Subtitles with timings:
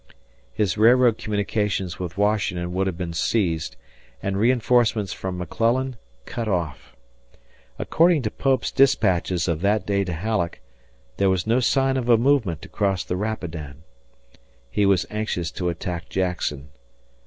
[0.51, 3.75] His railroad communications with Washington would have been seized,
[4.23, 6.95] and reinforcements from McClellan cut off.
[7.77, 10.59] According to Pope's dispatches of that day to Halleck,
[11.17, 13.83] there was no sign of a movement to cross the Rapidan.
[14.71, 16.69] He was anxious to attack Jackson.